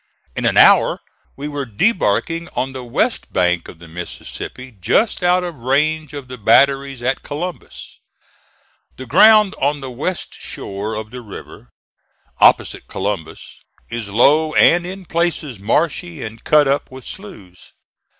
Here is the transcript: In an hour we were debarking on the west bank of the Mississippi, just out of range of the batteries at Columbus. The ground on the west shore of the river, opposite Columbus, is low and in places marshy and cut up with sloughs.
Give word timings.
In 0.35 0.45
an 0.47 0.57
hour 0.57 0.99
we 1.35 1.47
were 1.47 1.67
debarking 1.67 2.49
on 2.55 2.73
the 2.73 2.83
west 2.83 3.31
bank 3.31 3.67
of 3.67 3.77
the 3.77 3.87
Mississippi, 3.87 4.71
just 4.81 5.21
out 5.21 5.43
of 5.43 5.53
range 5.59 6.15
of 6.15 6.27
the 6.27 6.39
batteries 6.39 7.03
at 7.03 7.21
Columbus. 7.21 7.99
The 8.97 9.05
ground 9.05 9.53
on 9.61 9.79
the 9.79 9.91
west 9.91 10.33
shore 10.41 10.95
of 10.95 11.11
the 11.11 11.21
river, 11.21 11.69
opposite 12.39 12.87
Columbus, 12.87 13.61
is 13.91 14.09
low 14.09 14.55
and 14.55 14.87
in 14.87 15.05
places 15.05 15.59
marshy 15.59 16.23
and 16.23 16.43
cut 16.43 16.67
up 16.67 16.89
with 16.89 17.05
sloughs. 17.05 17.73